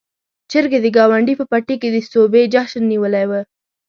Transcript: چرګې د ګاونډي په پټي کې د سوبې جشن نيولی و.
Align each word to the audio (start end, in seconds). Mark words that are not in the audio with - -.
چرګې 0.51 0.79
د 0.81 0.87
ګاونډي 0.97 1.33
په 1.37 1.45
پټي 1.51 1.75
کې 1.81 1.89
د 1.91 1.97
سوبې 2.11 2.43
جشن 2.53 2.83
نيولی 2.91 3.25
و. 3.27 3.31